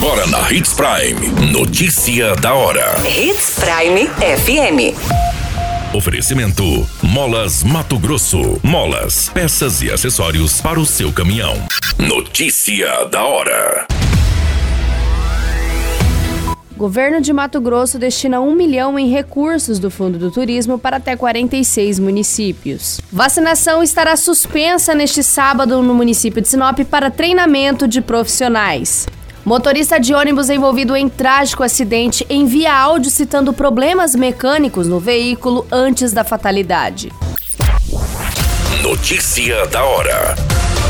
Agora 0.00 0.28
na 0.28 0.52
Hits 0.52 0.74
Prime. 0.74 1.50
Notícia 1.50 2.36
da 2.36 2.54
hora. 2.54 2.94
Hits 3.04 3.58
Prime 3.58 4.06
FM. 4.06 4.94
Oferecimento: 5.92 6.88
Molas 7.02 7.64
Mato 7.64 7.98
Grosso. 7.98 8.60
Molas, 8.62 9.28
peças 9.30 9.82
e 9.82 9.90
acessórios 9.90 10.60
para 10.60 10.78
o 10.78 10.86
seu 10.86 11.12
caminhão. 11.12 11.56
Notícia 11.98 13.06
da 13.06 13.24
hora. 13.24 13.88
Governo 16.76 17.20
de 17.20 17.32
Mato 17.32 17.60
Grosso 17.60 17.98
destina 17.98 18.40
um 18.40 18.54
milhão 18.54 18.96
em 18.96 19.10
recursos 19.10 19.80
do 19.80 19.90
Fundo 19.90 20.16
do 20.16 20.30
Turismo 20.30 20.78
para 20.78 20.98
até 20.98 21.16
46 21.16 21.98
municípios. 21.98 23.00
Vacinação 23.10 23.82
estará 23.82 24.16
suspensa 24.16 24.94
neste 24.94 25.24
sábado 25.24 25.82
no 25.82 25.92
município 25.92 26.40
de 26.40 26.46
Sinop 26.46 26.78
para 26.88 27.10
treinamento 27.10 27.88
de 27.88 28.00
profissionais. 28.00 29.08
Motorista 29.48 29.98
de 29.98 30.12
ônibus 30.12 30.50
envolvido 30.50 30.94
em 30.94 31.08
trágico 31.08 31.62
acidente 31.62 32.26
envia 32.28 32.70
áudio 32.70 33.10
citando 33.10 33.50
problemas 33.50 34.14
mecânicos 34.14 34.86
no 34.86 35.00
veículo 35.00 35.66
antes 35.72 36.12
da 36.12 36.22
fatalidade. 36.22 37.10
Notícia 38.82 39.66
da 39.68 39.82
hora. 39.82 40.34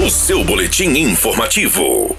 O 0.04 0.10
seu 0.10 0.42
boletim 0.42 0.88
informativo. 0.98 2.16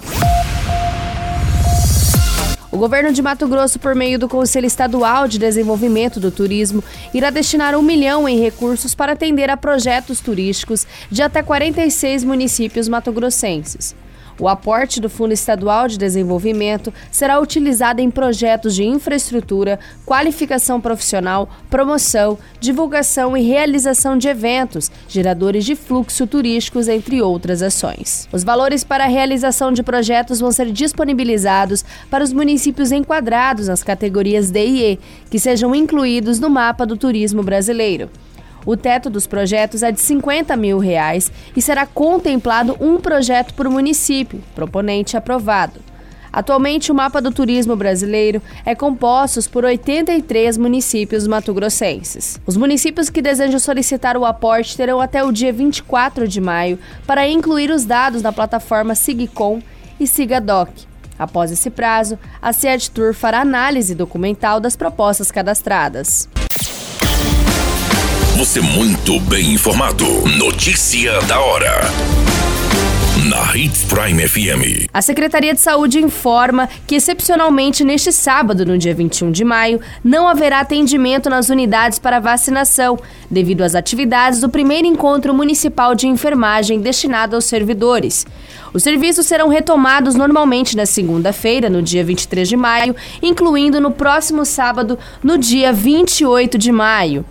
O 2.72 2.78
governo 2.78 3.12
de 3.12 3.22
Mato 3.22 3.46
Grosso, 3.46 3.78
por 3.78 3.94
meio 3.94 4.18
do 4.18 4.30
Conselho 4.30 4.66
Estadual 4.66 5.28
de 5.28 5.38
Desenvolvimento 5.38 6.22
do 6.22 6.32
Turismo, 6.32 6.82
irá 7.14 7.32
destinar 7.32 7.76
um 7.76 7.82
milhão 7.82 8.30
em 8.30 8.40
recursos 8.40 8.96
para 8.96 9.12
atender 9.12 9.50
a 9.50 9.58
projetos 9.58 10.22
turísticos 10.22 10.88
de 11.12 11.22
até 11.22 11.44
46 11.44 12.24
municípios 12.24 12.88
matogrossenses. 12.88 13.94
O 14.40 14.48
aporte 14.48 15.02
do 15.02 15.10
Fundo 15.10 15.34
Estadual 15.34 15.90
de 15.90 15.98
Desenvolvimento 15.98 16.94
será 17.12 17.42
utilizado 17.42 18.00
em 18.00 18.10
projetos 18.10 18.74
de 18.74 18.86
infraestrutura, 18.86 19.78
qualificação 20.06 20.80
profissional, 20.80 21.50
promoção, 21.70 22.38
divulgação 22.58 23.36
e 23.36 23.42
realização 23.42 24.18
de 24.18 24.30
eventos, 24.30 24.90
geradores 25.10 25.66
de 25.66 25.76
fluxo 25.76 26.26
turísticos, 26.26 26.88
entre 26.88 27.22
outras 27.22 27.62
ações. 27.62 28.30
Os 28.32 28.46
valores 28.46 28.86
para 28.86 29.04
a 29.04 29.08
realização 29.08 29.74
de 29.74 29.84
projetos 29.84 30.40
vão 30.40 30.54
ser 30.54 30.72
disponibilizados 30.72 31.84
para 32.10 32.24
os 32.24 32.32
municípios 32.32 32.94
enquadrados 32.94 33.68
nas 33.68 33.84
categorias 33.84 34.50
D 34.50 34.66
e 34.66 34.94
E, 34.94 35.00
que 35.30 35.38
sejam 35.38 35.76
incluídos 35.76 36.40
no 36.40 36.50
mapa 36.50 36.86
do 36.86 36.96
turismo 36.96 37.44
brasileiro. 37.44 38.10
O 38.66 38.76
teto 38.76 39.10
dos 39.10 39.26
projetos 39.26 39.84
é 39.84 39.92
de 39.92 40.02
50 40.02 40.56
mil 40.56 40.80
reais 40.80 41.32
e 41.56 41.62
será 41.62 41.86
contemplado 41.86 42.76
um 42.80 43.00
projeto 43.00 43.54
por 43.54 43.70
município, 43.70 44.42
proponente 44.54 45.16
aprovado. 45.16 45.80
Atualmente, 46.32 46.92
o 46.92 46.96
mapa 46.96 47.20
do 47.22 47.32
turismo 47.32 47.76
brasileiro 47.76 48.42
é 48.64 48.76
composto 48.76 49.50
por 49.50 49.66
83 49.66 50.58
municípios 50.58 51.28
matogrossenses. 51.28 52.40
Os 52.46 52.56
municípios 52.56 53.10
que 53.10 53.22
desejam 53.22 53.60
solicitar 53.60 54.16
o 54.16 54.26
aporte 54.26 54.78
terão 54.78 55.02
até 55.02 55.24
o 55.24 55.32
dia 55.32 55.52
24 55.52 56.28
de 56.28 56.40
maio 56.40 56.78
para 57.08 57.28
incluir 57.28 57.72
os 57.72 57.84
dados 57.84 58.22
na 58.22 58.32
plataforma 58.32 58.94
Sigcom 58.94 59.60
e 60.00 60.06
Sigadoc. 60.06 60.70
Após 61.18 61.52
esse 61.52 61.70
prazo, 61.70 62.18
a 62.42 62.54
SEAD 62.54 62.92
Tour 62.92 63.14
fará 63.14 63.42
análise 63.42 63.94
documental 63.94 64.60
das 64.60 64.76
propostas 64.76 65.32
cadastradas. 65.32 66.30
Você 68.40 68.62
muito 68.62 69.20
bem 69.20 69.52
informado. 69.56 70.06
Notícia 70.38 71.20
da 71.24 71.42
hora. 71.42 71.82
Na 73.28 73.54
Hits 73.54 73.84
Prime 73.84 74.26
FM. 74.26 74.88
A 74.94 75.02
Secretaria 75.02 75.54
de 75.54 75.60
Saúde 75.60 76.00
informa 76.00 76.70
que, 76.88 76.96
excepcionalmente, 76.96 77.84
neste 77.84 78.14
sábado, 78.14 78.66
no 78.66 78.78
dia 78.78 78.94
21 78.94 79.30
de 79.30 79.44
maio, 79.44 79.82
não 80.02 80.26
haverá 80.26 80.62
atendimento 80.62 81.30
nas 81.30 81.50
unidades 81.50 82.00
para 82.00 82.22
vacinação, 82.22 82.98
devido 83.30 83.62
às 83.62 83.76
atividades 83.76 84.40
do 84.40 84.48
primeiro 84.48 84.88
encontro 84.88 85.34
municipal 85.34 85.94
de 85.94 86.08
enfermagem 86.08 86.80
destinado 86.80 87.36
aos 87.36 87.44
servidores. 87.44 88.26
Os 88.74 88.84
serviços 88.84 89.26
serão 89.26 89.50
retomados 89.50 90.16
normalmente 90.16 90.78
na 90.78 90.86
segunda-feira, 90.86 91.70
no 91.70 91.82
dia 91.82 92.06
23 92.06 92.48
de 92.48 92.56
maio, 92.56 92.96
incluindo 93.22 93.82
no 93.82 93.92
próximo 93.92 94.46
sábado, 94.46 94.98
no 95.22 95.38
dia 95.38 95.74
28 95.74 96.58
de 96.58 96.72
maio. 96.72 97.26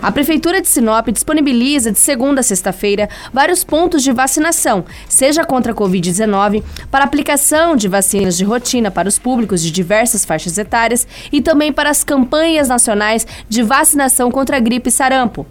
A 0.00 0.12
Prefeitura 0.12 0.62
de 0.62 0.68
Sinop 0.68 1.08
disponibiliza 1.08 1.90
de 1.90 1.98
segunda 1.98 2.40
a 2.40 2.44
sexta-feira 2.44 3.08
vários 3.32 3.64
pontos 3.64 4.00
de 4.00 4.12
vacinação, 4.12 4.84
seja 5.08 5.44
contra 5.44 5.72
a 5.72 5.74
Covid-19, 5.74 6.62
para 6.88 7.04
aplicação 7.04 7.74
de 7.74 7.88
vacinas 7.88 8.36
de 8.36 8.44
rotina 8.44 8.92
para 8.92 9.08
os 9.08 9.18
públicos 9.18 9.60
de 9.60 9.72
diversas 9.72 10.24
faixas 10.24 10.56
etárias 10.56 11.04
e 11.32 11.42
também 11.42 11.72
para 11.72 11.90
as 11.90 12.04
campanhas 12.04 12.68
nacionais 12.68 13.26
de 13.48 13.60
vacinação 13.60 14.30
contra 14.30 14.56
a 14.56 14.60
gripe 14.60 14.88
e 14.88 14.92
sarampo. 14.92 15.44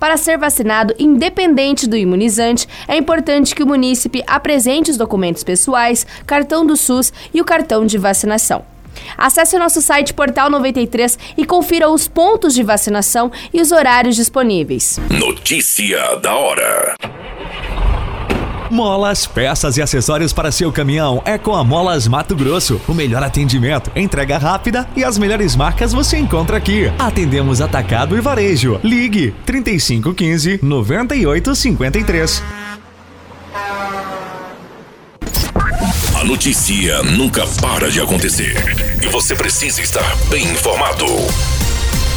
Para 0.00 0.16
ser 0.16 0.36
vacinado, 0.36 0.92
independente 0.98 1.86
do 1.86 1.96
imunizante, 1.96 2.66
é 2.88 2.96
importante 2.96 3.54
que 3.54 3.62
o 3.62 3.66
munícipe 3.68 4.24
apresente 4.26 4.90
os 4.90 4.96
documentos 4.96 5.44
pessoais, 5.44 6.04
cartão 6.26 6.66
do 6.66 6.76
SUS 6.76 7.12
e 7.32 7.40
o 7.40 7.44
cartão 7.44 7.86
de 7.86 7.98
vacinação. 7.98 8.71
Acesse 9.16 9.56
o 9.56 9.58
nosso 9.58 9.80
site 9.80 10.14
Portal 10.14 10.50
93 10.50 11.18
e 11.36 11.44
confira 11.44 11.88
os 11.88 12.08
pontos 12.08 12.54
de 12.54 12.62
vacinação 12.62 13.30
e 13.52 13.60
os 13.60 13.72
horários 13.72 14.16
disponíveis. 14.16 14.98
Notícia 15.10 16.16
da 16.16 16.34
hora. 16.34 16.94
Molas, 18.72 19.26
peças 19.26 19.76
e 19.76 19.82
acessórios 19.82 20.32
para 20.32 20.50
seu 20.50 20.72
caminhão 20.72 21.22
é 21.26 21.36
com 21.36 21.54
a 21.54 21.62
Molas 21.62 22.08
Mato 22.08 22.34
Grosso. 22.34 22.80
O 22.88 22.94
melhor 22.94 23.22
atendimento, 23.22 23.92
entrega 23.94 24.38
rápida 24.38 24.88
e 24.96 25.04
as 25.04 25.18
melhores 25.18 25.54
marcas 25.54 25.92
você 25.92 26.16
encontra 26.16 26.56
aqui. 26.56 26.90
Atendemos 26.98 27.60
atacado 27.60 28.16
e 28.16 28.20
varejo. 28.20 28.80
Ligue 28.82 29.34
3515 29.44 30.60
9853. 30.62 32.42
A 36.18 36.24
notícia 36.24 37.02
nunca 37.02 37.46
para 37.60 37.90
de 37.90 38.00
acontecer 38.00 38.91
e 39.02 39.08
você 39.08 39.34
precisa 39.34 39.82
estar 39.82 40.16
bem 40.30 40.44
informado. 40.44 41.06